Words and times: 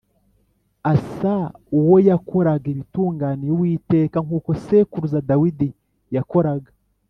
Asa 0.93 1.35
uwo 1.79 1.95
yakoraga 2.09 2.65
ibitunganiye 2.73 3.51
Uwiteka 3.53 4.17
nk’uko 4.25 4.49
sekuruza 4.65 5.23
Dawidi 5.29 5.69
yakoraga 6.15 6.71